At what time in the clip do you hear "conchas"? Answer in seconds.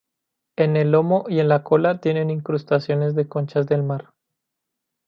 3.29-3.67